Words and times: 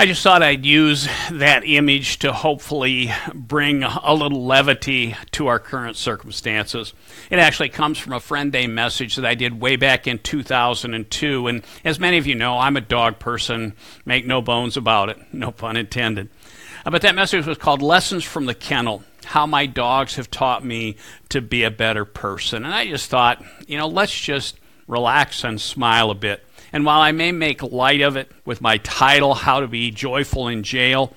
I 0.00 0.06
just 0.06 0.22
thought 0.22 0.44
I'd 0.44 0.64
use 0.64 1.08
that 1.28 1.64
image 1.66 2.20
to 2.20 2.32
hopefully 2.32 3.10
bring 3.34 3.82
a 3.82 4.14
little 4.14 4.46
levity 4.46 5.16
to 5.32 5.48
our 5.48 5.58
current 5.58 5.96
circumstances. 5.96 6.94
It 7.30 7.40
actually 7.40 7.70
comes 7.70 7.98
from 7.98 8.12
a 8.12 8.20
friend 8.20 8.52
day 8.52 8.68
message 8.68 9.16
that 9.16 9.26
I 9.26 9.34
did 9.34 9.60
way 9.60 9.74
back 9.74 10.06
in 10.06 10.20
2002. 10.20 11.48
And 11.48 11.64
as 11.84 11.98
many 11.98 12.16
of 12.16 12.28
you 12.28 12.36
know, 12.36 12.60
I'm 12.60 12.76
a 12.76 12.80
dog 12.80 13.18
person, 13.18 13.74
make 14.04 14.24
no 14.24 14.40
bones 14.40 14.76
about 14.76 15.08
it, 15.08 15.18
no 15.34 15.50
pun 15.50 15.76
intended. 15.76 16.28
Uh, 16.86 16.90
but 16.90 17.02
that 17.02 17.16
message 17.16 17.44
was 17.44 17.58
called 17.58 17.82
Lessons 17.82 18.22
from 18.22 18.46
the 18.46 18.54
Kennel 18.54 19.02
How 19.24 19.46
My 19.46 19.66
Dogs 19.66 20.14
Have 20.14 20.30
Taught 20.30 20.64
Me 20.64 20.94
to 21.30 21.40
Be 21.40 21.64
a 21.64 21.72
Better 21.72 22.04
Person. 22.04 22.64
And 22.64 22.72
I 22.72 22.86
just 22.86 23.10
thought, 23.10 23.44
you 23.66 23.76
know, 23.76 23.88
let's 23.88 24.16
just 24.16 24.60
relax 24.86 25.42
and 25.42 25.60
smile 25.60 26.12
a 26.12 26.14
bit. 26.14 26.44
And 26.72 26.84
while 26.84 27.00
I 27.00 27.12
may 27.12 27.32
make 27.32 27.62
light 27.62 28.00
of 28.00 28.16
it 28.16 28.30
with 28.44 28.60
my 28.60 28.78
title, 28.78 29.34
How 29.34 29.60
to 29.60 29.68
Be 29.68 29.90
Joyful 29.90 30.48
in 30.48 30.62
Jail, 30.62 31.12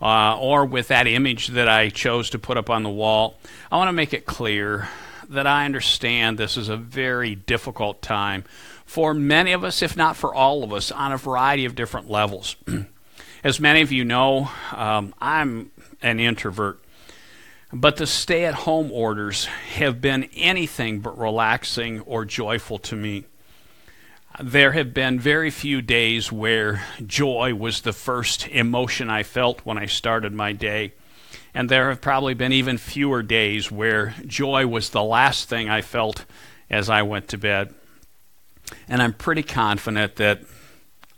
uh, 0.00 0.38
or 0.38 0.64
with 0.64 0.88
that 0.88 1.06
image 1.06 1.48
that 1.48 1.68
I 1.68 1.90
chose 1.90 2.30
to 2.30 2.38
put 2.38 2.56
up 2.56 2.70
on 2.70 2.82
the 2.82 2.90
wall, 2.90 3.38
I 3.70 3.76
want 3.76 3.88
to 3.88 3.92
make 3.92 4.12
it 4.12 4.26
clear 4.26 4.88
that 5.28 5.46
I 5.46 5.64
understand 5.64 6.38
this 6.38 6.56
is 6.56 6.68
a 6.68 6.76
very 6.76 7.34
difficult 7.34 8.02
time 8.02 8.44
for 8.84 9.12
many 9.12 9.52
of 9.52 9.64
us, 9.64 9.82
if 9.82 9.96
not 9.96 10.16
for 10.16 10.34
all 10.34 10.62
of 10.62 10.72
us, 10.72 10.92
on 10.92 11.12
a 11.12 11.18
variety 11.18 11.64
of 11.64 11.74
different 11.74 12.08
levels. 12.08 12.56
As 13.44 13.60
many 13.60 13.80
of 13.82 13.92
you 13.92 14.04
know, 14.04 14.50
um, 14.72 15.14
I'm 15.20 15.70
an 16.02 16.20
introvert. 16.20 16.80
But 17.72 17.96
the 17.96 18.06
stay 18.06 18.44
at 18.44 18.54
home 18.54 18.92
orders 18.92 19.46
have 19.74 20.00
been 20.00 20.30
anything 20.34 21.00
but 21.00 21.18
relaxing 21.18 22.00
or 22.02 22.24
joyful 22.24 22.78
to 22.78 22.96
me. 22.96 23.24
There 24.42 24.72
have 24.72 24.92
been 24.92 25.18
very 25.18 25.48
few 25.50 25.80
days 25.80 26.30
where 26.30 26.84
joy 27.06 27.54
was 27.54 27.80
the 27.80 27.94
first 27.94 28.46
emotion 28.48 29.08
I 29.08 29.22
felt 29.22 29.64
when 29.64 29.78
I 29.78 29.86
started 29.86 30.34
my 30.34 30.52
day. 30.52 30.92
And 31.54 31.70
there 31.70 31.88
have 31.88 32.02
probably 32.02 32.34
been 32.34 32.52
even 32.52 32.76
fewer 32.76 33.22
days 33.22 33.72
where 33.72 34.14
joy 34.26 34.66
was 34.66 34.90
the 34.90 35.02
last 35.02 35.48
thing 35.48 35.70
I 35.70 35.80
felt 35.80 36.26
as 36.68 36.90
I 36.90 37.00
went 37.00 37.28
to 37.28 37.38
bed. 37.38 37.72
And 38.86 39.00
I'm 39.00 39.14
pretty 39.14 39.42
confident 39.42 40.16
that 40.16 40.42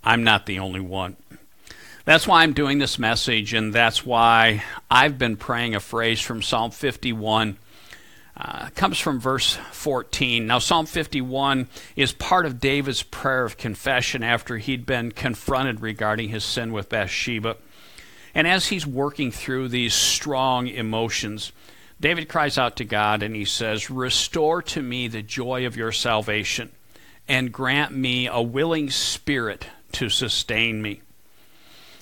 I'm 0.05 0.23
not 0.23 0.47
the 0.47 0.61
only 0.61 0.81
one. 0.81 1.17
That's 2.05 2.28
why 2.28 2.45
I'm 2.45 2.53
doing 2.53 2.78
this 2.78 3.00
message, 3.00 3.53
and 3.53 3.75
that's 3.75 4.06
why 4.06 4.62
I've 4.89 5.19
been 5.19 5.37
praying 5.37 5.75
a 5.75 5.81
phrase 5.81 6.21
from 6.21 6.41
Psalm 6.41 6.71
51 6.71 7.59
uh, 8.39 8.69
comes 8.75 8.98
from 8.98 9.19
verse 9.19 9.58
14. 9.72 10.47
Now, 10.47 10.58
Psalm 10.58 10.86
51 10.86 11.69
is 11.97 12.12
part 12.12 12.47
of 12.47 12.61
David's 12.61 13.03
prayer 13.03 13.44
of 13.44 13.56
confession 13.56 14.22
after 14.22 14.58
he'd 14.58 14.86
been 14.86 15.11
confronted 15.11 15.81
regarding 15.81 16.28
his 16.28 16.44
sin 16.44 16.72
with 16.72 16.89
Bathsheba. 16.89 17.56
And 18.34 18.47
as 18.47 18.69
he's 18.69 18.86
working 18.86 19.33
through 19.33 19.69
these 19.69 19.94
strong 19.94 20.69
emotions, 20.69 21.50
David 22.00 22.28
cries 22.28 22.59
out 22.59 22.77
to 22.77 22.84
God 22.84 23.25
and 23.25 23.34
he 23.34 23.44
says, 23.44 23.91
Restore 23.91 24.62
to 24.62 24.83
me 24.83 25.09
the 25.09 25.22
joy 25.22 25.66
of 25.66 25.77
your 25.77 25.91
salvation 25.91 26.70
and 27.27 27.53
grant 27.53 27.92
me 27.92 28.28
a 28.28 28.41
willing 28.41 28.91
spirit 28.91 29.66
to 29.92 30.09
sustain 30.09 30.81
me. 30.81 31.03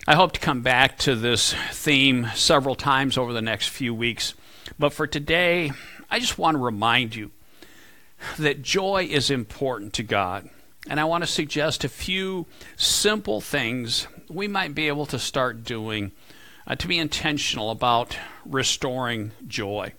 I 0.07 0.15
hope 0.15 0.33
to 0.33 0.41
come 0.41 0.61
back 0.61 0.99
to 0.99 1.17
this 1.17 1.55
theme 1.73 2.29
several 2.35 2.75
times 2.75 3.17
over 3.17 3.33
the 3.33 3.43
next 3.43 3.69
few 3.71 3.95
weeks, 3.95 4.35
but 4.79 4.93
for 4.93 5.07
today, 5.07 5.73
I 6.11 6.19
just 6.19 6.39
want 6.39 6.57
to 6.57 6.63
remind 6.63 7.15
you 7.15 7.31
that 8.39 8.63
joy 8.63 9.09
is 9.11 9.31
important 9.31 9.93
to 9.95 10.03
God. 10.03 10.49
And 10.89 11.01
I 11.01 11.05
want 11.05 11.25
to 11.25 11.29
suggest 11.29 11.85
a 11.85 11.89
few 11.89 12.47
simple 12.77 13.41
things 13.41 14.07
we 14.29 14.47
might 14.47 14.75
be 14.75 14.89
able 14.89 15.07
to 15.07 15.19
start 15.19 15.65
doing 15.65 16.13
uh, 16.67 16.77
to 16.77 16.89
be 16.89 16.99
intentional 16.99 17.71
about 17.71 18.17
restoring 18.45 19.33
joy. 19.47 19.93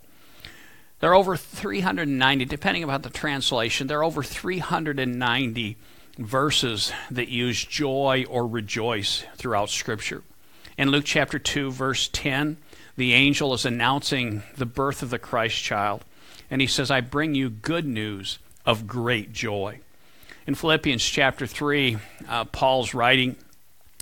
There 0.99 1.11
are 1.11 1.16
over 1.16 1.37
390, 1.37 2.45
depending 2.45 2.83
about 2.83 3.03
the 3.03 3.09
translation, 3.09 3.87
there 3.87 3.99
are 3.99 4.03
over 4.03 4.23
390 4.23 5.77
verses 6.17 6.92
that 7.11 7.30
use 7.30 7.64
joy 7.64 8.26
or 8.27 8.48
rejoice 8.48 9.23
throughout 9.36 9.70
Scripture. 9.70 10.23
In 10.77 10.89
Luke 10.89 11.05
chapter 11.05 11.37
2, 11.37 11.71
verse 11.71 12.09
10, 12.11 12.58
the 12.97 13.13
angel 13.13 13.53
is 13.53 13.65
announcing 13.65 14.43
the 14.58 14.65
birth 14.65 15.02
of 15.02 15.11
the 15.11 15.19
Christ 15.19 15.63
child. 15.63 16.03
And 16.49 16.59
he 16.59 16.67
says, 16.67 16.91
I 16.91 17.02
bring 17.02 17.35
you 17.35 17.49
good 17.49 17.85
news 17.85 18.39
of 18.65 18.87
great 18.87 19.31
joy. 19.31 19.80
In 20.45 20.55
Philippians 20.55 21.03
chapter 21.03 21.45
3, 21.45 21.97
uh, 22.27 22.45
Paul's 22.45 22.93
writing, 22.93 23.35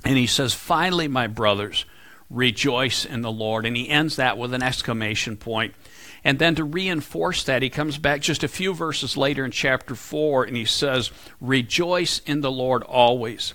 and 0.04 0.18
he 0.18 0.28
says, 0.28 0.54
Finally, 0.54 1.08
my 1.08 1.28
brothers, 1.28 1.86
rejoice 2.30 3.06
in 3.06 3.22
the 3.22 3.32
Lord. 3.32 3.66
And 3.66 3.76
he 3.76 3.90
ends 3.90 4.16
that 4.16 4.38
with 4.38 4.54
an 4.54 4.64
exclamation 4.64 5.38
point. 5.38 5.76
And 6.24 6.40
then 6.40 6.56
to 6.56 6.64
reinforce 6.64 7.44
that, 7.44 7.62
he 7.62 7.70
comes 7.70 7.98
back 7.98 8.22
just 8.22 8.44
a 8.44 8.48
few 8.48 8.74
verses 8.74 9.18
later 9.18 9.46
in 9.46 9.52
chapter 9.52 9.94
4, 9.94 10.46
and 10.46 10.56
he 10.56 10.66
says, 10.66 11.12
Rejoice 11.40 12.20
in 12.26 12.42
the 12.42 12.52
Lord 12.52 12.82
always. 12.84 13.54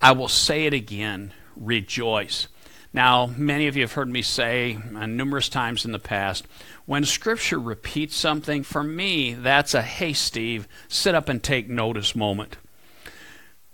I 0.00 0.12
will 0.12 0.28
say 0.28 0.66
it 0.66 0.72
again, 0.72 1.32
rejoice. 1.56 2.48
Now, 2.92 3.26
many 3.36 3.66
of 3.66 3.76
you 3.76 3.82
have 3.82 3.92
heard 3.92 4.08
me 4.08 4.22
say 4.22 4.78
uh, 4.96 5.06
numerous 5.06 5.48
times 5.48 5.84
in 5.84 5.92
the 5.92 5.98
past 5.98 6.46
when 6.86 7.04
Scripture 7.04 7.58
repeats 7.58 8.16
something, 8.16 8.62
for 8.62 8.82
me, 8.82 9.34
that's 9.34 9.74
a 9.74 9.82
hey, 9.82 10.14
Steve, 10.14 10.66
sit 10.88 11.14
up 11.14 11.28
and 11.28 11.42
take 11.42 11.68
notice 11.68 12.16
moment. 12.16 12.56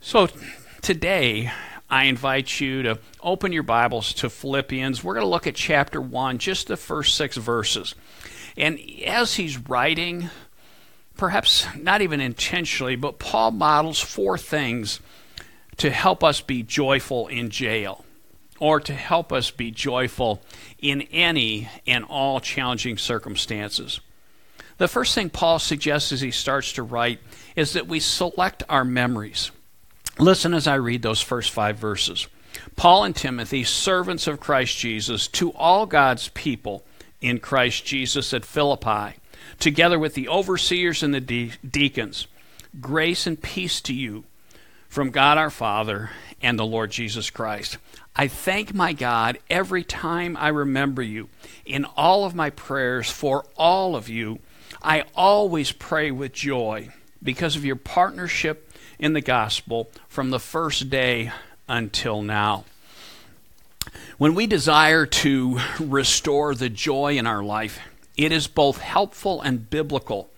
So 0.01 0.29
today, 0.83 1.53
I 1.89 2.05
invite 2.05 2.59
you 2.61 2.83
to 2.83 2.99
open 3.23 3.53
your 3.53 3.63
Bibles 3.63 4.13
to 4.15 4.29
Philippians. 4.29 5.05
We're 5.05 5.15
going 5.15 5.25
to 5.25 5.31
look 5.31 5.47
at 5.47 5.55
chapter 5.55 6.01
1, 6.01 6.39
just 6.39 6.67
the 6.67 6.77
first 6.77 7.15
six 7.17 7.37
verses. 7.37 7.95
And 8.57 8.81
as 9.07 9.35
he's 9.35 9.59
writing, 9.59 10.29
perhaps 11.17 11.69
not 11.77 12.03
even 12.03 12.21
intentionally, 12.21 12.97
but 12.97 13.21
Paul 13.21 13.53
models 13.53 14.01
four 14.01 14.37
things 14.39 14.99
to 15.77 15.91
help 15.91 16.25
us 16.25 16.41
be 16.41 16.65
joyful 16.65 17.29
in 17.29 17.51
jail 17.51 18.04
or 18.61 18.81
to 18.81 18.95
help 18.95 19.33
us 19.33 19.51
be 19.51 19.71
joyful 19.71 20.43
in 20.79 21.03
any 21.13 21.69
and 21.87 22.05
all 22.05 22.41
challenging 22.41 22.97
circumstances. 22.97 24.01
The 24.79 24.89
first 24.89 25.15
thing 25.15 25.31
Paul 25.31 25.59
suggests 25.59 26.13
as 26.13 26.21
he 26.21 26.31
starts 26.31 26.73
to 26.75 26.83
write 26.83 27.21
is 27.57 27.73
that 27.75 27.87
we 27.87 28.01
select 28.01 28.63
our 28.69 28.85
memories. 28.85 29.51
Listen 30.19 30.55
as 30.55 30.67
I 30.67 30.75
read 30.77 31.03
those 31.03 31.21
first 31.21 31.51
five 31.51 31.79
verses. 31.79 32.27
Paul 32.77 33.05
and 33.05 33.15
Timothy, 33.15 33.65
servants 33.65 34.27
of 34.27 34.41
Christ 34.41 34.77
Jesus, 34.79 35.29
to 35.29 35.53
all 35.53 35.87
God's 35.87 36.29
people 36.29 36.85
in 37.21 37.39
Christ 37.39 37.85
Jesus 37.85 38.33
at 38.33 38.45
Philippi, 38.45 39.17
together 39.59 39.99
with 39.99 40.15
the 40.15 40.29
overseers 40.29 41.03
and 41.03 41.15
the 41.15 41.21
de- 41.21 41.53
deacons, 41.69 42.27
grace 42.81 43.27
and 43.27 43.41
peace 43.41 43.81
to 43.83 43.95
you 43.95 44.25
from 44.95 45.11
God 45.11 45.39
our 45.39 45.51
Father 45.51 46.11
and 46.41 46.57
the 46.57 46.65
Lord 46.65 46.93
Jesus 46.93 47.29
Christ. 47.29 47.79
I 48.15 48.29
thank 48.29 48.73
my 48.73 48.93
God 48.93 49.41
every 49.51 49.83
time 49.83 50.37
I 50.37 50.47
remember 50.47 51.03
you. 51.03 51.29
In 51.67 51.85
all 51.97 52.25
of 52.25 52.37
my 52.37 52.51
prayers 52.51 53.11
for 53.11 53.45
all 53.57 53.97
of 53.97 54.09
you, 54.09 54.39
I 54.81 55.03
always 55.17 55.73
pray 55.73 56.13
with 56.13 56.33
joy 56.33 56.91
because 57.21 57.57
of 57.57 57.65
your 57.65 57.75
partnership 57.75 58.71
in 58.97 59.15
the 59.15 59.21
gospel 59.21 59.91
from 60.07 60.31
the 60.31 60.39
first 60.39 60.91
day 60.91 61.33
until 61.67 62.23
now. 62.23 62.65
When 64.17 64.37
we 64.37 64.47
desire 64.47 65.07
to 65.07 65.59
restore 65.81 66.55
the 66.55 66.69
joy 66.69 67.19
in 67.19 67.27
our 67.27 67.43
life, 67.43 67.81
it 68.17 68.31
is 68.31 68.47
both 68.47 68.79
helpful 68.79 69.43
and 69.43 69.69
biblical 69.69 70.31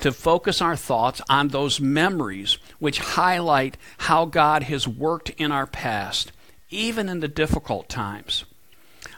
to 0.00 0.12
focus 0.12 0.60
our 0.62 0.76
thoughts 0.76 1.20
on 1.28 1.48
those 1.48 1.80
memories 1.80 2.58
which 2.78 3.00
highlight 3.00 3.76
how 3.98 4.24
God 4.24 4.64
has 4.64 4.86
worked 4.86 5.30
in 5.30 5.52
our 5.52 5.66
past 5.66 6.32
even 6.70 7.08
in 7.08 7.20
the 7.20 7.28
difficult 7.28 7.88
times. 7.88 8.44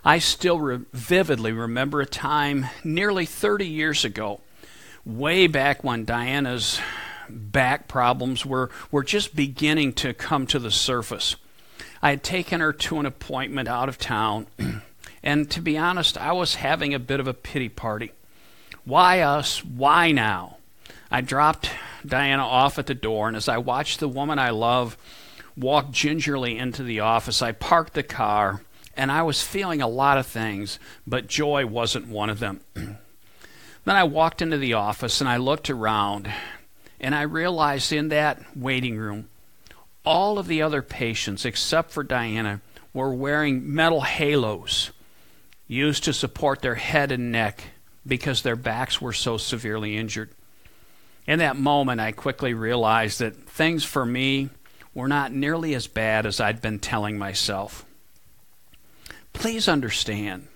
I 0.05 0.19
still 0.19 0.61
re- 0.61 0.81
vividly 0.93 1.53
remember 1.53 2.01
a 2.01 2.07
time 2.07 2.67
nearly 2.85 3.27
30 3.27 3.67
years 3.67 4.05
ago, 4.05 4.41
way 5.05 5.47
back 5.47 5.83
when 5.85 6.05
Diana's 6.05 6.81
back 7.29 7.89
problems 7.89 8.47
were, 8.47 8.71
were 8.91 9.05
just 9.05 9.37
beginning 9.37 9.93
to 9.95 10.15
come 10.15 10.47
to 10.49 10.59
the 10.59 10.71
surface. 10.71 11.37
I 12.03 12.11
had 12.11 12.23
taken 12.23 12.61
her 12.61 12.73
to 12.73 12.99
an 12.99 13.07
appointment 13.07 13.69
out 13.69 13.89
of 13.89 13.99
town, 13.99 14.47
and 15.23 15.51
to 15.51 15.61
be 15.61 15.77
honest, 15.77 16.17
I 16.17 16.33
was 16.33 16.57
having 16.57 16.95
a 16.95 16.99
bit 16.99 17.21
of 17.21 17.29
a 17.29 17.35
pity 17.35 17.69
party. 17.69 18.13
Why 18.85 19.21
us? 19.21 19.65
Why 19.65 20.13
now? 20.13 20.57
I 21.11 21.21
dropped 21.21 21.71
Diana 22.07 22.47
off 22.47 22.79
at 22.79 22.87
the 22.87 22.95
door, 22.95 23.29
and 23.29 23.37
as 23.37 23.49
I 23.49 23.59
watched 23.59 24.01
the 24.01 24.09
woman 24.09 24.39
I 24.39 24.51
love 24.51 24.97
walk 25.57 25.91
gingerly 25.91 26.59
into 26.59 26.83
the 26.83 27.01
office. 27.01 27.43
I 27.43 27.53
parked 27.53 27.95
the 27.95 28.03
car, 28.03 28.63
and 28.97 29.11
I 29.11 29.23
was 29.23 29.43
feeling 29.43 29.83
a 29.83 29.89
lot 29.89 30.19
of 30.19 30.27
things, 30.27 30.79
but 31.07 31.27
joy 31.27 31.67
wasn't 31.67 32.09
one 32.09 32.31
of 32.31 32.39
them. 32.39 32.61
then 32.75 32.97
I 33.87 34.05
walked 34.05 34.43
into 34.43 34.59
the 34.59 34.75
office 34.75 35.21
and 35.21 35.29
I 35.29 35.37
looked 35.37 35.71
around, 35.71 36.31
and 37.01 37.15
I 37.15 37.23
realized 37.23 37.93
in 37.93 38.09
that 38.09 38.41
waiting 38.57 38.97
room, 38.97 39.29
all 40.05 40.39
of 40.39 40.47
the 40.47 40.63
other 40.63 40.83
patients, 40.83 41.45
except 41.45 41.91
for 41.91 42.03
Diana, 42.03 42.61
were 42.95 43.15
wearing 43.15 43.73
metal 43.73 44.01
halos 44.01 44.91
used 45.69 46.03
to 46.05 46.13
support 46.13 46.63
their 46.63 46.75
head 46.75 47.13
and 47.13 47.31
neck 47.31 47.63
because 48.07 48.43
their 48.43 48.57
backs 48.57 49.01
were 49.01 49.13
so 49.13 49.37
severely 49.37 49.97
injured. 49.97 50.31
In 51.31 51.39
that 51.39 51.55
moment, 51.55 52.01
I 52.01 52.11
quickly 52.11 52.55
realized 52.55 53.21
that 53.21 53.37
things 53.37 53.85
for 53.85 54.05
me 54.05 54.49
were 54.95 55.07
not 55.07 55.31
nearly 55.31 55.77
as 55.77 55.87
bad 55.87 56.27
as 56.27 56.41
I'd 56.41 56.61
been 56.61 56.81
telling 56.81 57.19
myself. 57.19 57.87
Please 59.33 59.69
understand, 59.69 60.49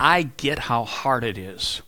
I 0.00 0.22
get 0.24 0.58
how 0.58 0.82
hard 0.82 1.22
it 1.22 1.38
is. 1.38 1.80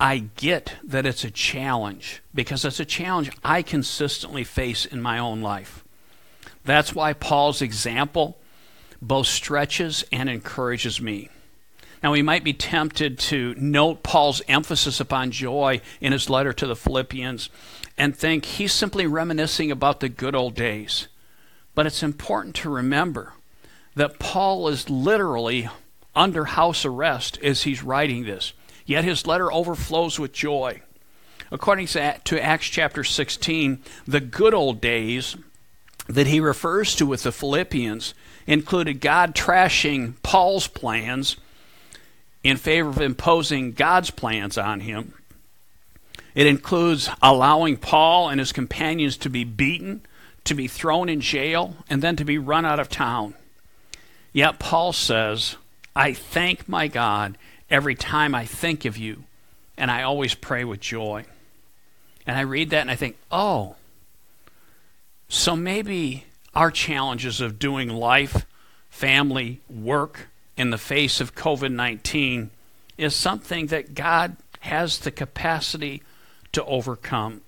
I 0.00 0.28
get 0.36 0.76
that 0.82 1.04
it's 1.04 1.22
a 1.22 1.30
challenge 1.30 2.22
because 2.34 2.64
it's 2.64 2.80
a 2.80 2.86
challenge 2.86 3.30
I 3.44 3.60
consistently 3.60 4.42
face 4.42 4.86
in 4.86 5.02
my 5.02 5.18
own 5.18 5.42
life. 5.42 5.84
That's 6.64 6.94
why 6.94 7.12
Paul's 7.12 7.60
example 7.60 8.38
both 9.02 9.26
stretches 9.26 10.02
and 10.10 10.30
encourages 10.30 10.98
me. 10.98 11.28
Now, 12.02 12.12
we 12.12 12.22
might 12.22 12.44
be 12.44 12.54
tempted 12.54 13.18
to 13.18 13.54
note 13.58 14.02
Paul's 14.02 14.40
emphasis 14.48 15.00
upon 15.00 15.32
joy 15.32 15.82
in 16.00 16.12
his 16.12 16.30
letter 16.30 16.52
to 16.54 16.66
the 16.66 16.76
Philippians 16.76 17.50
and 17.98 18.16
think 18.16 18.46
he's 18.46 18.72
simply 18.72 19.06
reminiscing 19.06 19.70
about 19.70 20.00
the 20.00 20.08
good 20.08 20.34
old 20.34 20.54
days. 20.54 21.08
But 21.74 21.86
it's 21.86 22.02
important 22.02 22.54
to 22.56 22.70
remember 22.70 23.34
that 23.94 24.18
Paul 24.18 24.68
is 24.68 24.88
literally 24.88 25.68
under 26.16 26.46
house 26.46 26.86
arrest 26.86 27.38
as 27.42 27.64
he's 27.64 27.82
writing 27.82 28.24
this, 28.24 28.54
yet 28.86 29.04
his 29.04 29.26
letter 29.26 29.52
overflows 29.52 30.18
with 30.18 30.32
joy. 30.32 30.80
According 31.50 31.88
to 31.88 32.42
Acts 32.42 32.66
chapter 32.66 33.04
16, 33.04 33.82
the 34.06 34.20
good 34.20 34.54
old 34.54 34.80
days 34.80 35.36
that 36.08 36.28
he 36.28 36.40
refers 36.40 36.96
to 36.96 37.04
with 37.04 37.24
the 37.24 37.32
Philippians 37.32 38.14
included 38.46 39.00
God 39.00 39.34
trashing 39.34 40.14
Paul's 40.22 40.66
plans 40.66 41.36
in 42.42 42.56
favor 42.56 42.88
of 42.88 43.00
imposing 43.00 43.72
God's 43.72 44.10
plans 44.10 44.56
on 44.56 44.80
him. 44.80 45.14
It 46.34 46.46
includes 46.46 47.10
allowing 47.20 47.76
Paul 47.76 48.28
and 48.28 48.38
his 48.38 48.52
companions 48.52 49.16
to 49.18 49.28
be 49.28 49.44
beaten, 49.44 50.02
to 50.44 50.54
be 50.54 50.68
thrown 50.68 51.08
in 51.08 51.20
jail, 51.20 51.76
and 51.88 52.02
then 52.02 52.16
to 52.16 52.24
be 52.24 52.38
run 52.38 52.64
out 52.64 52.80
of 52.80 52.88
town. 52.88 53.34
Yet 54.32 54.58
Paul 54.58 54.92
says, 54.92 55.56
I 55.94 56.12
thank 56.12 56.68
my 56.68 56.88
God 56.88 57.36
every 57.68 57.94
time 57.94 58.34
I 58.34 58.44
think 58.46 58.84
of 58.84 58.96
you, 58.96 59.24
and 59.76 59.90
I 59.90 60.02
always 60.02 60.34
pray 60.34 60.64
with 60.64 60.80
joy. 60.80 61.24
And 62.26 62.36
I 62.38 62.42
read 62.42 62.70
that 62.70 62.82
and 62.82 62.90
I 62.90 62.96
think, 62.96 63.16
oh, 63.30 63.74
so 65.28 65.56
maybe 65.56 66.24
our 66.54 66.70
challenges 66.70 67.40
of 67.40 67.58
doing 67.58 67.88
life, 67.88 68.46
family, 68.88 69.60
work 69.68 70.29
in 70.60 70.68
the 70.68 70.78
face 70.78 71.22
of 71.22 71.34
COVID 71.34 71.72
19 71.72 72.50
is 72.98 73.16
something 73.16 73.68
that 73.68 73.94
God 73.94 74.36
has 74.60 74.98
the 74.98 75.10
capacity 75.10 76.02
to 76.52 76.62
overcome. 76.66 77.40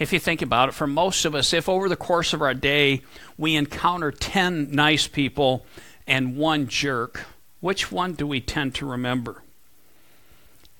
If 0.00 0.12
you 0.12 0.18
think 0.18 0.42
about 0.42 0.70
it, 0.70 0.72
for 0.72 0.88
most 0.88 1.24
of 1.24 1.36
us, 1.36 1.52
if 1.52 1.68
over 1.68 1.88
the 1.88 1.94
course 1.94 2.32
of 2.32 2.42
our 2.42 2.54
day 2.54 3.02
we 3.38 3.54
encounter 3.54 4.10
10 4.10 4.72
nice 4.72 5.06
people 5.06 5.64
and 6.08 6.36
one 6.36 6.66
jerk, 6.66 7.26
which 7.60 7.92
one 7.92 8.14
do 8.14 8.26
we 8.26 8.40
tend 8.40 8.74
to 8.74 8.86
remember? 8.86 9.44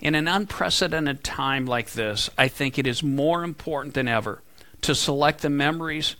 In 0.01 0.17
an 0.17 0.27
unprecedented 0.27 1.23
time 1.23 1.65
like 1.65 1.93
this, 1.93 2.29
I 2.37 2.49
think 2.49 2.77
it 2.77 2.89
is 2.89 3.05
more 3.05 3.45
important 3.45 3.95
than 3.95 4.09
ever 4.09 4.43
to 4.81 4.97
select 4.97 5.43
the 5.43 5.51
memories 5.51 6.17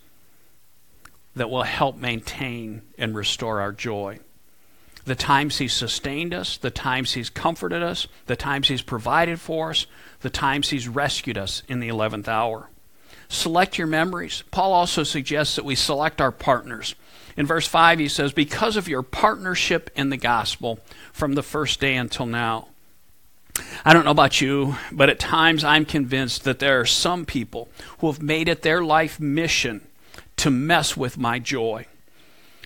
that 1.35 1.49
will 1.49 1.63
help 1.63 1.97
maintain 1.97 2.81
and 2.97 3.15
restore 3.15 3.59
our 3.59 3.71
joy. 3.71 4.19
The 5.05 5.15
times 5.15 5.57
He's 5.57 5.73
sustained 5.73 6.33
us, 6.33 6.57
the 6.57 6.71
times 6.71 7.13
He's 7.13 7.29
comforted 7.29 7.83
us, 7.83 8.07
the 8.27 8.35
times 8.35 8.69
He's 8.69 8.81
provided 8.81 9.39
for 9.39 9.71
us, 9.71 9.85
the 10.21 10.29
times 10.29 10.69
He's 10.69 10.87
rescued 10.87 11.37
us 11.37 11.63
in 11.67 11.79
the 11.79 11.89
11th 11.89 12.27
hour. 12.27 12.69
Select 13.27 13.77
your 13.77 13.87
memories. 13.87 14.43
Paul 14.51 14.73
also 14.73 15.03
suggests 15.03 15.55
that 15.55 15.65
we 15.65 15.75
select 15.75 16.21
our 16.21 16.31
partners. 16.31 16.95
In 17.35 17.47
verse 17.47 17.67
5, 17.67 17.99
he 17.99 18.07
says, 18.07 18.31
Because 18.31 18.77
of 18.77 18.87
your 18.87 19.01
partnership 19.01 19.89
in 19.95 20.09
the 20.09 20.17
gospel 20.17 20.79
from 21.11 21.33
the 21.33 21.41
first 21.41 21.79
day 21.79 21.95
until 21.95 22.27
now. 22.27 22.67
I 23.83 23.93
don't 23.93 24.05
know 24.05 24.11
about 24.11 24.39
you, 24.39 24.75
but 24.91 25.09
at 25.09 25.19
times 25.19 25.63
I'm 25.63 25.85
convinced 25.85 26.43
that 26.43 26.59
there 26.59 26.79
are 26.79 26.85
some 26.85 27.25
people 27.25 27.69
who 27.99 28.07
have 28.07 28.21
made 28.21 28.47
it 28.47 28.61
their 28.61 28.83
life 28.83 29.19
mission 29.19 29.87
to 30.37 30.49
mess 30.49 30.97
with 30.97 31.17
my 31.17 31.39
joy. 31.39 31.85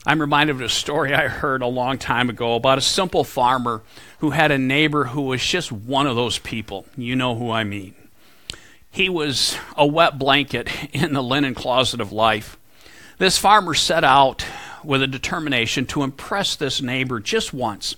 I'm 0.06 0.22
reminded 0.22 0.56
of 0.56 0.62
a 0.62 0.70
story 0.70 1.14
I 1.14 1.28
heard 1.28 1.62
a 1.62 1.68
long 1.68 1.98
time 1.98 2.30
ago 2.30 2.56
about 2.56 2.78
a 2.78 2.82
simple 2.82 3.24
farmer 3.24 3.82
who 4.20 4.30
had 4.30 4.52
a 4.52 4.58
neighbor 4.58 5.06
who 5.06 5.24
was 5.24 5.44
just 5.44 5.72
one 5.72 6.08
of 6.08 6.16
those 6.16 6.40
people. 6.40 6.86
You 6.96 7.16
know 7.16 7.36
who 7.36 7.52
I 7.52 7.66
mean. 7.66 7.94
He 8.90 9.10
was 9.10 9.58
a 9.76 9.86
wet 9.86 10.18
blanket 10.18 10.70
in 10.94 11.14
the 11.14 11.22
linen 11.22 11.54
closet 11.54 12.00
of 12.00 12.12
life. 12.12 12.58
This 13.18 13.38
farmer 13.38 13.74
set 13.74 14.04
out 14.04 14.46
with 14.84 15.04
a 15.04 15.08
determination 15.08 15.86
to 15.88 16.04
impress 16.04 16.56
this 16.56 16.82
neighbor 16.82 17.20
just 17.20 17.54
once. 17.54 17.96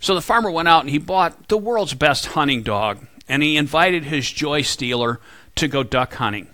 So 0.00 0.14
the 0.14 0.22
farmer 0.22 0.50
went 0.50 0.68
out 0.68 0.80
and 0.80 0.90
he 0.90 0.98
bought 0.98 1.48
the 1.48 1.58
world's 1.58 1.94
best 1.94 2.26
hunting 2.26 2.62
dog, 2.62 3.06
and 3.28 3.42
he 3.42 3.56
invited 3.56 4.04
his 4.04 4.30
joy 4.30 4.62
stealer 4.62 5.20
to 5.56 5.68
go 5.68 5.82
duck 5.82 6.14
hunting. 6.14 6.48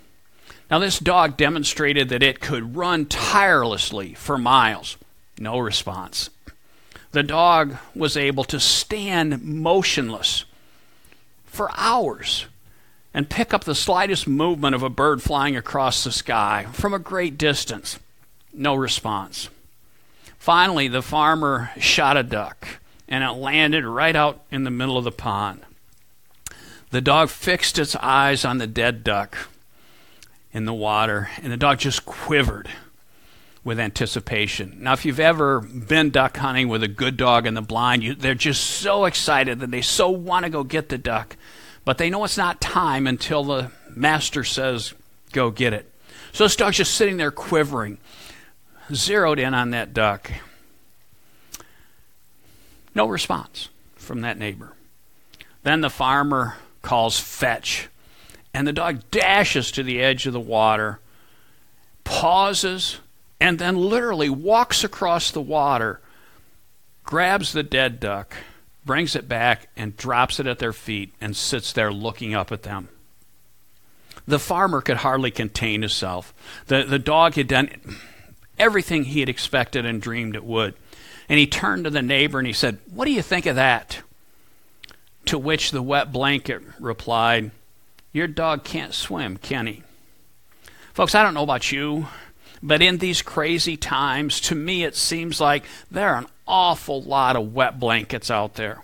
Now, 0.69 0.79
this 0.79 0.99
dog 0.99 1.37
demonstrated 1.37 2.09
that 2.09 2.23
it 2.23 2.39
could 2.39 2.75
run 2.75 3.05
tirelessly 3.05 4.15
for 4.15 4.37
miles. 4.37 4.97
No 5.39 5.59
response. 5.59 6.29
The 7.11 7.23
dog 7.23 7.77
was 7.95 8.17
able 8.17 8.43
to 8.45 8.59
stand 8.59 9.43
motionless 9.43 10.45
for 11.45 11.69
hours 11.77 12.47
and 13.13 13.29
pick 13.29 13.53
up 13.53 13.63
the 13.63 13.75
slightest 13.75 14.27
movement 14.27 14.75
of 14.75 14.83
a 14.83 14.89
bird 14.89 15.21
flying 15.21 15.55
across 15.55 16.03
the 16.03 16.11
sky 16.11 16.67
from 16.73 16.93
a 16.93 16.99
great 16.99 17.37
distance. 17.37 17.99
No 18.51 18.75
response. 18.75 19.49
Finally, 20.37 20.89
the 20.89 21.01
farmer 21.01 21.71
shot 21.79 22.17
a 22.17 22.23
duck, 22.23 22.67
and 23.07 23.23
it 23.23 23.31
landed 23.31 23.85
right 23.85 24.15
out 24.15 24.41
in 24.51 24.63
the 24.63 24.71
middle 24.71 24.97
of 24.97 25.03
the 25.05 25.11
pond. 25.11 25.61
The 26.91 27.01
dog 27.01 27.29
fixed 27.29 27.79
its 27.79 27.95
eyes 27.95 28.43
on 28.43 28.57
the 28.57 28.67
dead 28.67 29.03
duck 29.03 29.37
in 30.55 30.63
the 30.63 30.73
water, 30.73 31.29
and 31.43 31.51
the 31.51 31.57
dog 31.57 31.79
just 31.79 32.05
quivered 32.05 32.69
with 33.65 33.77
anticipation. 33.77 34.77
Now, 34.79 34.93
if 34.93 35.03
you've 35.03 35.19
ever 35.19 35.59
been 35.59 36.11
duck 36.11 36.37
hunting 36.37 36.69
with 36.69 36.81
a 36.81 36.87
good 36.87 37.17
dog 37.17 37.45
in 37.45 37.55
the 37.55 37.61
blind, 37.61 38.03
you, 38.03 38.15
they're 38.15 38.35
just 38.35 38.63
so 38.63 39.03
excited 39.03 39.59
that 39.59 39.69
they 39.69 39.81
so 39.81 40.09
want 40.09 40.45
to 40.45 40.49
go 40.49 40.63
get 40.63 40.87
the 40.87 40.97
duck, 40.97 41.35
but 41.83 41.97
they 41.97 42.09
know 42.09 42.23
it's 42.23 42.37
not 42.37 42.61
time 42.61 43.05
until 43.05 43.43
the 43.43 43.69
master 43.93 44.45
says, 44.45 44.93
go 45.33 45.51
get 45.51 45.73
it. 45.73 45.91
So 46.31 46.45
this 46.45 46.55
dog's 46.55 46.77
just 46.77 46.95
sitting 46.95 47.17
there 47.17 47.31
quivering, 47.31 47.97
zeroed 48.93 49.39
in 49.39 49.53
on 49.53 49.71
that 49.71 49.93
duck. 49.93 50.31
No 52.93 53.07
response 53.07 53.67
from 53.97 54.21
that 54.21 54.37
neighbor. 54.37 54.71
Then 55.63 55.81
the 55.81 55.89
farmer 55.89 56.55
calls 56.81 57.19
fetch. 57.19 57.89
And 58.55 58.65
the 58.65 58.71
dog 58.71 59.01
dashes 59.11 59.69
to 59.71 59.83
the 59.83 60.01
edge 60.01 60.25
of 60.25 60.31
the 60.31 60.39
water, 60.39 61.01
pauses, 62.05 62.99
and 63.37 63.59
then 63.59 63.75
literally 63.75 64.29
walks 64.29 64.81
across 64.81 65.29
the 65.29 65.41
water, 65.41 65.99
grabs 67.03 67.51
the 67.51 67.63
dead 67.63 67.99
duck, 67.99 68.33
brings 68.85 69.13
it 69.13 69.27
back, 69.27 69.67
and 69.75 69.97
drops 69.97 70.39
it 70.39 70.47
at 70.47 70.59
their 70.59 70.71
feet 70.71 71.13
and 71.19 71.35
sits 71.35 71.73
there 71.73 71.91
looking 71.91 72.33
up 72.33 72.49
at 72.49 72.63
them. 72.63 72.87
The 74.25 74.39
farmer 74.39 74.79
could 74.79 74.97
hardly 74.97 75.31
contain 75.31 75.81
himself. 75.81 76.33
The, 76.67 76.85
the 76.85 76.97
dog 76.97 77.33
had 77.33 77.49
done 77.49 77.71
everything 78.57 79.03
he 79.03 79.19
had 79.19 79.27
expected 79.27 79.85
and 79.85 80.01
dreamed 80.01 80.33
it 80.33 80.45
would. 80.45 80.75
And 81.27 81.37
he 81.37 81.45
turned 81.45 81.83
to 81.83 81.89
the 81.89 82.01
neighbor 82.01 82.39
and 82.39 82.47
he 82.47 82.53
said, 82.53 82.77
What 82.89 83.03
do 83.03 83.11
you 83.11 83.21
think 83.21 83.47
of 83.47 83.57
that? 83.57 84.01
To 85.25 85.37
which 85.37 85.71
the 85.71 85.81
wet 85.81 86.13
blanket 86.13 86.61
replied, 86.79 87.51
your 88.15 88.27
dog 88.27 88.63
can't 88.63 88.93
swim, 88.93 89.35
can 89.35 89.67
he? 89.67 89.83
Folks, 90.93 91.13
I 91.13 91.21
don't 91.21 91.33
know 91.33 91.43
about 91.43 91.73
you, 91.73 92.07
but 92.63 92.81
in 92.81 92.99
these 92.99 93.21
crazy 93.21 93.75
times, 93.75 94.39
to 94.39 94.55
me 94.55 94.85
it 94.85 94.95
seems 94.95 95.41
like 95.41 95.65
there 95.91 96.11
are 96.11 96.19
an 96.19 96.27
awful 96.47 97.01
lot 97.01 97.35
of 97.35 97.53
wet 97.53 97.77
blankets 97.77 98.31
out 98.31 98.53
there. 98.53 98.81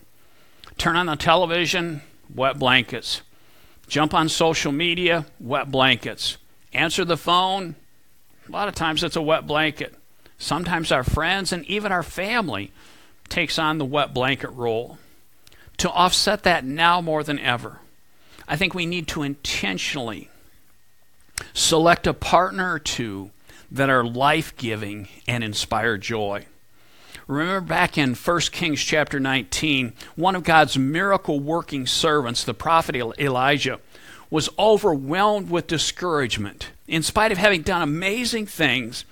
Turn 0.78 0.98
on 0.98 1.06
the 1.06 1.16
television, 1.16 2.02
wet 2.36 2.60
blankets. 2.60 3.22
Jump 3.88 4.14
on 4.14 4.28
social 4.28 4.74
media, 4.74 5.26
wet 5.40 5.72
blankets. 5.72 6.36
Answer 6.74 7.06
the 7.06 7.16
phone, 7.16 7.76
a 8.50 8.52
lot 8.52 8.68
of 8.68 8.76
times 8.76 9.02
it's 9.02 9.16
a 9.16 9.22
wet 9.22 9.48
blanket. 9.48 9.96
Sometimes 10.40 10.92
our 10.92 11.06
friends 11.06 11.54
and 11.54 11.64
even 11.68 11.94
our 11.94 12.04
family 12.04 12.74
takes 13.30 13.58
on 13.58 13.78
the 13.78 13.86
wet 13.86 14.14
blanket 14.14 14.50
role. 14.50 14.98
To 15.78 15.90
offset 15.90 16.44
that 16.44 16.66
now 16.66 17.00
more 17.00 17.24
than 17.24 17.40
ever, 17.40 17.80
I 18.52 18.58
think 18.58 18.74
we 18.74 18.86
need 18.86 19.08
to 19.08 19.24
intentionally 19.24 20.30
select 21.54 22.06
a 22.06 22.14
partner 22.14 22.74
or 22.74 22.80
two 22.80 23.32
that 23.72 23.90
are 23.90 24.04
life 24.04 24.58
giving 24.58 25.08
and 25.26 25.42
inspire 25.42 25.98
joy. 25.98 26.48
Remember 27.28 27.62
back 27.66 27.98
in 27.98 28.14
1 28.14 28.40
Kings 28.52 28.82
chapter 28.82 29.22
19, 29.22 29.94
one 30.18 30.36
of 30.36 30.44
God's 30.44 30.78
miracle 30.78 31.40
working 31.40 31.88
servants, 31.88 32.44
the 32.44 32.54
prophet 32.54 32.98
Elijah, 33.18 33.80
was 34.30 34.50
overwhelmed 34.60 35.50
with 35.50 35.68
discouragement 35.68 36.72
in 36.90 37.04
spite 37.04 37.32
of 37.32 37.38
having 37.38 37.62
done 37.62 37.82
amazing 37.82 38.48
things 38.48 39.06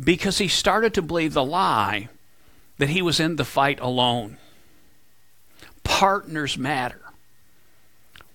because 0.00 0.38
he 0.38 0.48
started 0.48 0.94
to 0.94 1.02
believe 1.02 1.34
the 1.34 1.44
lie 1.44 2.08
that 2.78 2.88
he 2.88 3.02
was 3.02 3.20
in 3.20 3.36
the 3.36 3.44
fight 3.44 3.80
alone. 3.80 4.38
Partners 5.84 6.56
matter. 6.56 7.02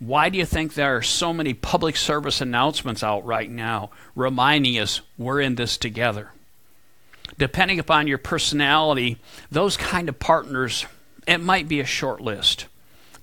Why 0.05 0.27
do 0.27 0.37
you 0.37 0.45
think 0.45 0.73
there 0.73 0.97
are 0.97 1.01
so 1.01 1.31
many 1.31 1.53
public 1.53 1.95
service 1.95 2.41
announcements 2.41 3.03
out 3.03 3.25
right 3.25 3.49
now 3.49 3.89
reminding 4.17 4.77
us 4.77 4.99
we're 5.17 5.39
in 5.39 5.55
this 5.55 5.77
together? 5.77 6.31
Depending 7.37 7.79
upon 7.79 8.07
your 8.07 8.17
personality, 8.17 9.17
those 9.49 9.77
kind 9.77 10.09
of 10.09 10.19
partners, 10.19 10.85
it 11.25 11.37
might 11.37 11.69
be 11.69 11.79
a 11.79 11.85
short 11.85 12.19
list, 12.19 12.65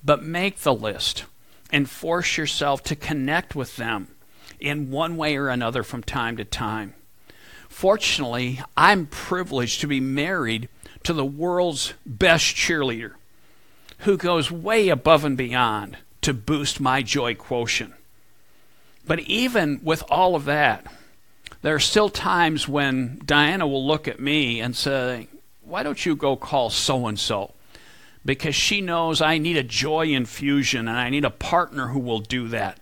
but 0.03 0.23
make 0.23 0.61
the 0.61 0.73
list 0.73 1.25
and 1.71 1.87
force 1.87 2.35
yourself 2.35 2.81
to 2.85 2.95
connect 2.95 3.55
with 3.55 3.75
them 3.75 4.07
in 4.59 4.89
one 4.89 5.17
way 5.17 5.37
or 5.37 5.49
another 5.49 5.83
from 5.83 6.01
time 6.01 6.35
to 6.37 6.45
time. 6.45 6.95
Fortunately, 7.69 8.59
I'm 8.75 9.05
privileged 9.05 9.81
to 9.81 9.87
be 9.87 9.99
married 9.99 10.67
to 11.03 11.13
the 11.13 11.25
world's 11.25 11.93
best 12.07 12.55
cheerleader 12.55 13.13
who 13.99 14.17
goes 14.17 14.49
way 14.49 14.89
above 14.89 15.23
and 15.23 15.37
beyond 15.37 15.97
to 16.21 16.33
boost 16.33 16.79
my 16.79 17.01
joy 17.01 17.35
quotient. 17.35 17.93
But 19.05 19.19
even 19.21 19.79
with 19.83 20.03
all 20.09 20.35
of 20.35 20.45
that, 20.45 20.85
there 21.61 21.75
are 21.75 21.79
still 21.79 22.09
times 22.09 22.67
when 22.67 23.21
Diana 23.25 23.67
will 23.67 23.85
look 23.85 24.07
at 24.07 24.19
me 24.19 24.59
and 24.59 24.75
say, 24.75 25.27
Why 25.63 25.83
don't 25.83 26.05
you 26.05 26.15
go 26.15 26.35
call 26.35 26.69
so 26.69 27.07
and 27.07 27.19
so? 27.19 27.53
Because 28.23 28.55
she 28.55 28.81
knows 28.81 29.21
I 29.21 29.37
need 29.37 29.57
a 29.57 29.63
joy 29.63 30.07
infusion 30.07 30.87
and 30.87 30.97
I 30.97 31.09
need 31.09 31.25
a 31.25 31.31
partner 31.31 31.87
who 31.87 31.99
will 31.99 32.19
do 32.19 32.47
that. 32.49 32.77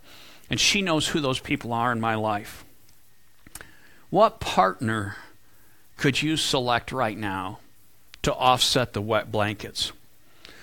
And 0.49 0.59
she 0.59 0.81
knows 0.81 1.07
who 1.07 1.21
those 1.21 1.39
people 1.39 1.71
are 1.73 1.91
in 1.91 2.01
my 2.01 2.15
life. 2.15 2.65
What 4.09 4.39
partner 4.39 5.15
could 5.97 6.21
you 6.21 6.35
select 6.35 6.91
right 6.91 7.17
now 7.17 7.59
to 8.23 8.33
offset 8.33 8.93
the 8.93 9.01
wet 9.01 9.31
blankets? 9.31 9.91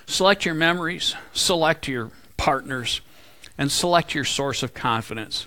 Select 0.06 0.44
your 0.44 0.54
memories, 0.54 1.14
select 1.32 1.88
your 1.88 2.10
partners, 2.36 3.00
and 3.58 3.70
select 3.70 4.14
your 4.14 4.24
source 4.24 4.62
of 4.62 4.74
confidence. 4.74 5.46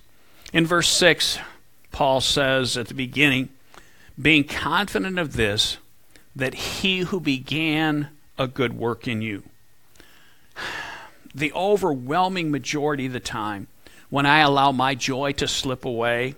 In 0.52 0.66
verse 0.66 0.90
6, 0.90 1.40
Paul 1.92 2.22
says 2.22 2.78
at 2.78 2.88
the 2.88 2.94
beginning, 2.94 3.50
being 4.20 4.44
confident 4.44 5.18
of 5.20 5.34
this, 5.34 5.78
that 6.36 6.54
he 6.54 7.00
who 7.00 7.20
began 7.20 8.10
a 8.38 8.48
good 8.48 8.78
work 8.78 9.08
in 9.08 9.22
you. 9.22 9.44
The 11.34 11.54
overwhelming 11.54 12.52
majority 12.52 13.06
of 13.06 13.14
the 13.14 13.20
time, 13.20 13.68
when 14.10 14.26
I 14.26 14.40
allow 14.40 14.72
my 14.72 14.96
joy 14.96 15.34
to 15.34 15.48
slip 15.48 15.86
away, 15.86 16.36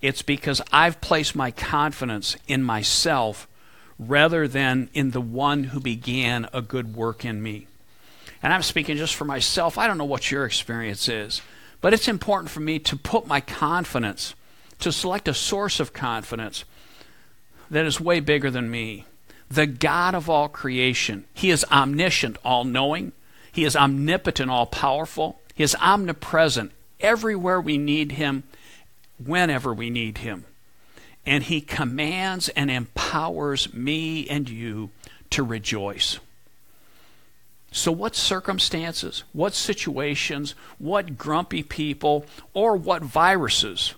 it's 0.00 0.22
because 0.22 0.62
I've 0.72 1.00
placed 1.00 1.36
my 1.36 1.50
confidence 1.50 2.36
in 2.48 2.62
myself 2.62 3.46
rather 3.98 4.48
than 4.48 4.88
in 4.94 5.10
the 5.10 5.20
one 5.20 5.64
who 5.64 5.80
began 5.80 6.48
a 6.54 6.62
good 6.62 6.96
work 6.96 7.24
in 7.24 7.42
me 7.42 7.66
and 8.42 8.52
I'm 8.52 8.62
speaking 8.62 8.96
just 8.96 9.14
for 9.14 9.24
myself, 9.24 9.76
I 9.76 9.86
don't 9.86 9.98
know 9.98 10.04
what 10.04 10.30
your 10.30 10.44
experience 10.44 11.08
is, 11.08 11.42
but 11.80 11.92
it's 11.92 12.08
important 12.08 12.50
for 12.50 12.60
me 12.60 12.78
to 12.80 12.96
put 12.96 13.26
my 13.26 13.40
confidence, 13.40 14.34
to 14.80 14.92
select 14.92 15.28
a 15.28 15.34
source 15.34 15.80
of 15.80 15.92
confidence 15.92 16.64
that 17.70 17.86
is 17.86 18.00
way 18.00 18.20
bigger 18.20 18.50
than 18.50 18.70
me. 18.70 19.06
The 19.50 19.66
God 19.66 20.14
of 20.14 20.30
all 20.30 20.48
creation. 20.48 21.24
He 21.34 21.50
is 21.50 21.64
omniscient, 21.70 22.38
all 22.44 22.64
knowing. 22.64 23.12
He 23.52 23.64
is 23.64 23.76
omnipotent, 23.76 24.50
all 24.50 24.66
powerful. 24.66 25.40
He 25.54 25.62
is 25.62 25.76
omnipresent 25.76 26.72
everywhere 27.00 27.60
we 27.60 27.76
need 27.76 28.12
Him, 28.12 28.44
whenever 29.24 29.74
we 29.74 29.90
need 29.90 30.18
Him. 30.18 30.44
And 31.26 31.44
He 31.44 31.60
commands 31.60 32.48
and 32.50 32.70
empowers 32.70 33.72
me 33.74 34.28
and 34.28 34.48
you 34.48 34.90
to 35.30 35.42
rejoice. 35.42 36.18
So, 37.72 37.92
what 37.92 38.16
circumstances, 38.16 39.22
what 39.32 39.54
situations, 39.54 40.54
what 40.78 41.16
grumpy 41.16 41.62
people, 41.62 42.26
or 42.52 42.76
what 42.76 43.02
viruses 43.02 43.94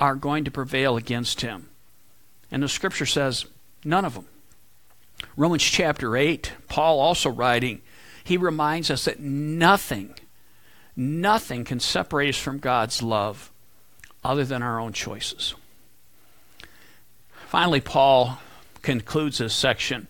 are 0.00 0.16
going 0.16 0.44
to 0.44 0.50
prevail 0.50 0.96
against 0.96 1.40
him? 1.40 1.68
And 2.50 2.62
the 2.62 2.68
scripture 2.68 3.06
says, 3.06 3.46
none 3.84 4.04
of 4.04 4.14
them. 4.14 4.26
Romans 5.36 5.62
chapter 5.62 6.16
8, 6.16 6.52
Paul 6.68 6.98
also 6.98 7.30
writing, 7.30 7.80
he 8.24 8.36
reminds 8.36 8.90
us 8.90 9.04
that 9.04 9.20
nothing, 9.20 10.14
nothing 10.96 11.64
can 11.64 11.80
separate 11.80 12.30
us 12.30 12.38
from 12.38 12.58
God's 12.58 13.02
love 13.02 13.52
other 14.24 14.44
than 14.44 14.62
our 14.62 14.80
own 14.80 14.92
choices. 14.92 15.54
Finally, 17.46 17.80
Paul 17.80 18.38
concludes 18.82 19.38
this 19.38 19.54
section 19.54 20.08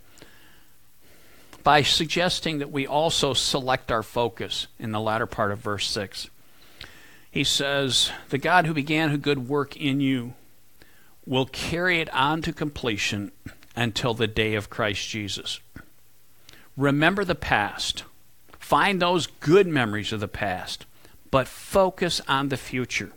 by 1.62 1.82
suggesting 1.82 2.58
that 2.58 2.72
we 2.72 2.86
also 2.86 3.34
select 3.34 3.92
our 3.92 4.02
focus 4.02 4.66
in 4.78 4.92
the 4.92 5.00
latter 5.00 5.26
part 5.26 5.52
of 5.52 5.58
verse 5.58 5.88
6. 5.88 6.28
He 7.30 7.44
says, 7.44 8.10
The 8.30 8.38
God 8.38 8.66
who 8.66 8.74
began 8.74 9.10
a 9.10 9.18
good 9.18 9.48
work 9.48 9.76
in 9.76 10.00
you 10.00 10.34
will 11.24 11.46
carry 11.46 12.00
it 12.00 12.12
on 12.12 12.42
to 12.42 12.52
completion 12.52 13.30
until 13.76 14.12
the 14.12 14.26
day 14.26 14.54
of 14.54 14.70
Christ 14.70 15.08
Jesus. 15.08 15.60
Remember 16.76 17.24
the 17.24 17.34
past. 17.34 18.04
Find 18.58 19.00
those 19.00 19.26
good 19.26 19.66
memories 19.66 20.12
of 20.12 20.20
the 20.20 20.28
past, 20.28 20.84
but 21.30 21.46
focus 21.46 22.20
on 22.26 22.48
the 22.48 22.56
future. 22.56 23.12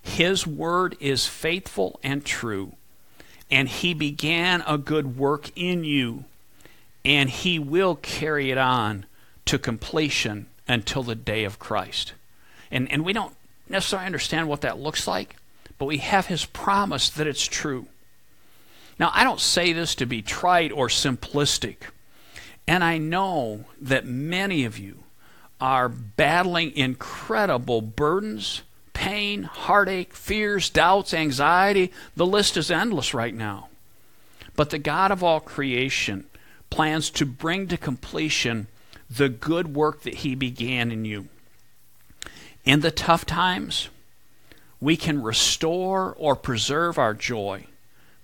His 0.00 0.46
word 0.46 0.96
is 1.00 1.26
faithful 1.26 2.00
and 2.02 2.24
true, 2.24 2.74
and 3.50 3.68
he 3.68 3.92
began 3.92 4.62
a 4.66 4.78
good 4.78 5.16
work 5.16 5.50
in 5.54 5.84
you 5.84 6.24
and 7.04 7.30
he 7.30 7.58
will 7.58 7.96
carry 7.96 8.50
it 8.50 8.58
on 8.58 9.06
to 9.46 9.58
completion 9.58 10.46
until 10.68 11.02
the 11.02 11.14
day 11.14 11.44
of 11.44 11.58
Christ. 11.58 12.12
And, 12.70 12.90
and 12.92 13.04
we 13.04 13.12
don't 13.12 13.34
necessarily 13.68 14.06
understand 14.06 14.48
what 14.48 14.60
that 14.60 14.78
looks 14.78 15.06
like, 15.06 15.36
but 15.78 15.86
we 15.86 15.98
have 15.98 16.26
his 16.26 16.44
promise 16.44 17.10
that 17.10 17.26
it's 17.26 17.46
true. 17.46 17.86
Now, 18.98 19.10
I 19.14 19.24
don't 19.24 19.40
say 19.40 19.72
this 19.72 19.94
to 19.96 20.06
be 20.06 20.22
trite 20.22 20.72
or 20.72 20.88
simplistic, 20.88 21.76
and 22.68 22.84
I 22.84 22.98
know 22.98 23.64
that 23.80 24.06
many 24.06 24.64
of 24.64 24.78
you 24.78 25.04
are 25.60 25.88
battling 25.88 26.76
incredible 26.76 27.80
burdens, 27.80 28.62
pain, 28.92 29.44
heartache, 29.44 30.14
fears, 30.14 30.70
doubts, 30.70 31.14
anxiety. 31.14 31.92
The 32.14 32.26
list 32.26 32.56
is 32.56 32.70
endless 32.70 33.14
right 33.14 33.34
now. 33.34 33.68
But 34.56 34.70
the 34.70 34.78
God 34.78 35.10
of 35.10 35.24
all 35.24 35.40
creation 35.40 36.26
plans 36.70 37.10
to 37.10 37.26
bring 37.26 37.66
to 37.68 37.76
completion 37.76 38.68
the 39.10 39.28
good 39.28 39.74
work 39.74 40.02
that 40.02 40.14
He 40.14 40.34
began 40.34 40.90
in 40.90 41.04
you. 41.04 41.28
In 42.64 42.80
the 42.80 42.90
tough 42.90 43.26
times, 43.26 43.88
we 44.80 44.96
can 44.96 45.22
restore 45.22 46.14
or 46.16 46.36
preserve 46.36 46.98
our 46.98 47.12
joy 47.12 47.66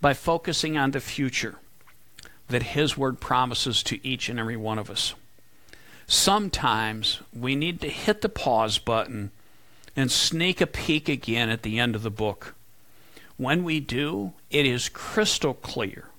by 0.00 0.14
focusing 0.14 0.76
on 0.76 0.92
the 0.92 1.00
future 1.00 1.56
that 2.48 2.62
His 2.62 2.96
Word 2.96 3.20
promises 3.20 3.82
to 3.84 4.06
each 4.06 4.28
and 4.28 4.38
every 4.38 4.56
one 4.56 4.78
of 4.78 4.90
us. 4.90 5.14
Sometimes 6.06 7.20
we 7.34 7.56
need 7.56 7.80
to 7.80 7.88
hit 7.88 8.20
the 8.20 8.28
pause 8.28 8.78
button 8.78 9.32
and 9.96 10.10
sneak 10.12 10.60
a 10.60 10.66
peek 10.66 11.08
again 11.08 11.50
at 11.50 11.62
the 11.62 11.78
end 11.78 11.96
of 11.96 12.02
the 12.02 12.10
book. 12.10 12.54
When 13.36 13.64
we 13.64 13.80
do, 13.80 14.32
it 14.50 14.64
is 14.64 14.88
crystal 14.88 15.54
clear 15.54 16.10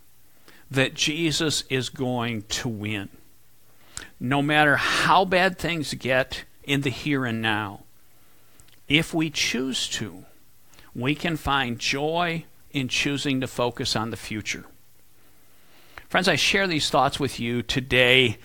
that 0.69 0.93
Jesus 0.93 1.63
is 1.69 1.89
going 1.89 2.43
to 2.43 2.67
win. 2.67 3.09
No 4.19 4.41
matter 4.41 4.75
how 4.75 5.25
bad 5.25 5.57
things 5.57 5.93
get 5.93 6.43
in 6.63 6.81
the 6.81 6.89
here 6.89 7.25
and 7.25 7.41
now, 7.41 7.83
if 8.87 9.13
we 9.13 9.29
choose 9.29 9.87
to, 9.89 10.25
we 10.95 11.15
can 11.15 11.37
find 11.37 11.79
joy 11.79 12.45
in 12.71 12.87
choosing 12.87 13.41
to 13.41 13.47
focus 13.47 13.95
on 13.95 14.09
the 14.09 14.17
future. 14.17 14.65
Friends, 16.09 16.27
I 16.27 16.35
share 16.35 16.67
these 16.67 16.89
thoughts 16.89 17.19
with 17.19 17.39
you 17.39 17.61
today 17.61 18.37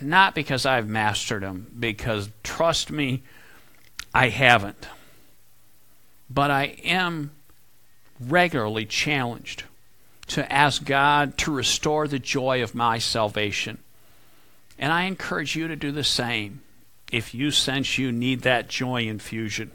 not 0.00 0.34
because 0.34 0.66
I've 0.66 0.88
mastered 0.88 1.42
them, 1.42 1.72
because 1.78 2.30
trust 2.42 2.90
me, 2.90 3.22
I 4.12 4.28
haven't. 4.28 4.88
But 6.28 6.50
I 6.50 6.76
am 6.84 7.30
regularly 8.20 8.86
challenged 8.86 9.64
to 10.28 10.50
ask 10.50 10.84
God 10.84 11.36
to 11.38 11.52
restore 11.52 12.08
the 12.08 12.18
joy 12.18 12.62
of 12.62 12.74
my 12.74 12.98
salvation. 12.98 13.78
And 14.78 14.92
I 14.92 15.04
encourage 15.04 15.54
you 15.54 15.68
to 15.68 15.76
do 15.76 15.92
the 15.92 16.04
same 16.04 16.62
if 17.12 17.34
you 17.34 17.50
sense 17.50 17.98
you 17.98 18.10
need 18.10 18.42
that 18.42 18.68
joy 18.68 19.02
infusion. 19.02 19.70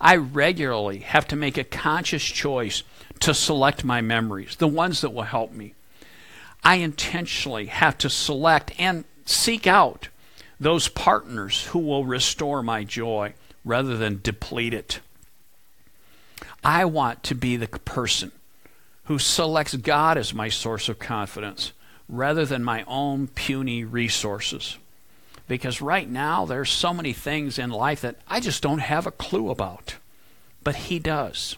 I 0.00 0.16
regularly 0.16 0.98
have 0.98 1.26
to 1.28 1.36
make 1.36 1.56
a 1.56 1.64
conscious 1.64 2.24
choice 2.24 2.82
to 3.20 3.32
select 3.32 3.84
my 3.84 4.00
memories, 4.00 4.56
the 4.56 4.68
ones 4.68 5.00
that 5.00 5.14
will 5.14 5.22
help 5.22 5.52
me. 5.52 5.74
I 6.62 6.76
intentionally 6.76 7.66
have 7.66 7.96
to 7.98 8.10
select 8.10 8.72
and 8.78 9.04
seek 9.24 9.66
out 9.66 10.08
those 10.60 10.88
partners 10.88 11.66
who 11.66 11.78
will 11.78 12.04
restore 12.04 12.62
my 12.62 12.84
joy 12.84 13.34
rather 13.64 13.96
than 13.96 14.20
deplete 14.22 14.74
it. 14.74 15.00
I 16.62 16.84
want 16.84 17.22
to 17.24 17.34
be 17.34 17.56
the 17.56 17.68
person 17.68 18.32
who 19.08 19.18
selects 19.18 19.74
God 19.74 20.18
as 20.18 20.34
my 20.34 20.50
source 20.50 20.90
of 20.90 20.98
confidence 20.98 21.72
rather 22.10 22.44
than 22.44 22.62
my 22.62 22.84
own 22.86 23.26
puny 23.26 23.82
resources. 23.82 24.76
Because 25.48 25.80
right 25.80 26.08
now, 26.08 26.44
there's 26.44 26.68
so 26.68 26.92
many 26.92 27.14
things 27.14 27.58
in 27.58 27.70
life 27.70 28.02
that 28.02 28.16
I 28.28 28.38
just 28.40 28.62
don't 28.62 28.80
have 28.80 29.06
a 29.06 29.10
clue 29.10 29.48
about. 29.48 29.96
But 30.62 30.76
He 30.76 30.98
does. 30.98 31.56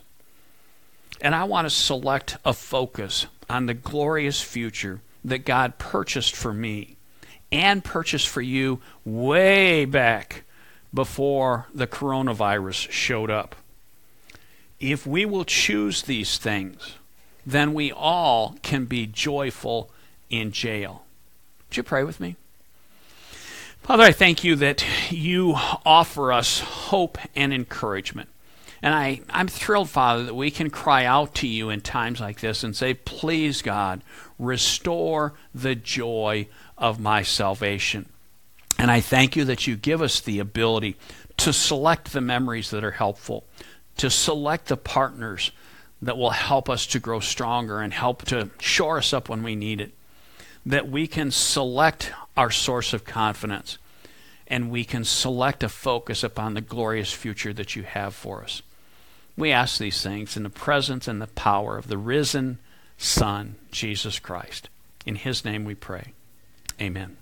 And 1.21 1.35
I 1.35 1.43
want 1.43 1.67
to 1.67 1.71
select 1.71 2.37
a 2.45 2.53
focus 2.53 3.27
on 3.49 3.67
the 3.67 3.75
glorious 3.75 4.41
future 4.41 5.01
that 5.25 5.45
God 5.45 5.77
purchased 5.77 6.37
for 6.37 6.53
me 6.53 6.97
and 7.51 7.83
purchased 7.83 8.29
for 8.29 8.43
you 8.43 8.81
way 9.05 9.87
back 9.87 10.45
before 10.95 11.67
the 11.75 11.89
coronavirus 11.89 12.93
showed 12.93 13.29
up. 13.29 13.57
If 14.79 15.05
we 15.05 15.27
will 15.27 15.45
choose 15.45 16.03
these 16.03 16.39
things, 16.39 16.95
then 17.51 17.75
we 17.75 17.93
all 17.93 18.57
can 18.63 18.85
be 18.85 19.07
joyful 19.07 19.91
in 20.29 20.53
jail. 20.53 21.05
Would 21.69 21.77
you 21.77 21.83
pray 21.83 22.05
with 22.05 22.21
me? 22.21 22.37
Father, 23.83 24.05
I 24.05 24.13
thank 24.13 24.45
you 24.45 24.57
that 24.57 24.85
you 25.11 25.55
offer 25.57 26.33
us 26.33 26.61
hope 26.61 27.19
and 27.35 27.53
encouragement. 27.53 28.29
And 28.83 28.95
I, 28.95 29.21
I'm 29.29 29.49
thrilled, 29.49 29.91
Father, 29.91 30.25
that 30.25 30.35
we 30.35 30.51
can 30.51 30.71
cry 30.71 31.05
out 31.05 31.35
to 31.37 31.47
you 31.47 31.71
in 31.71 31.81
times 31.81 32.21
like 32.21 32.41
this 32.41 32.65
and 32.65 32.75
say, 32.75 32.95
Please, 32.95 33.63
God, 33.63 34.03
restore 34.39 35.35
the 35.55 35.75
joy 35.75 36.47
of 36.79 36.99
my 36.99 37.23
salvation. 37.23 38.09
And 38.79 38.91
I 38.91 39.01
thank 39.01 39.37
you 39.37 39.45
that 39.45 39.67
you 39.67 39.77
give 39.77 40.01
us 40.01 40.21
the 40.21 40.39
ability 40.39 40.97
to 41.39 41.53
select 41.53 42.13
the 42.13 42.21
memories 42.21 42.71
that 42.71 42.85
are 42.85 42.93
helpful, 42.93 43.45
to 43.99 44.09
select 44.09 44.69
the 44.69 44.77
partners 44.77 45.53
that 46.03 46.17
will 46.17 46.31
help 46.31 46.69
us 46.69 46.87
to 46.87 46.99
grow 46.99 47.21
stronger 47.21 47.81
and 47.81 47.93
help 47.93 48.25
to 48.27 48.51
shore 48.59 48.99
us 48.99 49.13
up 49.13 49.29
when 49.29 49.43
we 49.43 49.55
need 49.55 49.81
it. 49.81 49.93
That 50.65 50.89
we 50.89 51.07
can 51.07 51.31
select 51.31 52.13
our 52.37 52.51
source 52.51 52.93
of 52.93 53.05
confidence 53.05 53.79
and 54.47 54.71
we 54.71 54.85
can 54.85 55.05
select 55.05 55.63
a 55.63 55.69
focus 55.69 56.25
upon 56.25 56.55
the 56.55 56.61
glorious 56.61 57.13
future 57.13 57.53
that 57.53 57.77
you 57.77 57.85
have 57.85 58.15
for 58.15 58.43
us. 58.43 58.63
We 59.37 59.53
ask 59.53 59.79
these 59.79 60.03
things 60.03 60.37
in 60.37 60.43
the 60.43 60.51
presence 60.51 61.07
and 61.07 61.23
the 61.23 61.29
power 61.29 61.79
of 61.79 61.89
the 61.89 61.99
risen 61.99 62.59
Son, 62.99 63.57
Jesus 63.71 64.19
Christ. 64.19 64.69
In 65.07 65.15
his 65.15 65.43
name 65.43 65.65
we 65.65 65.75
pray. 65.75 66.13
Amen. 66.79 67.17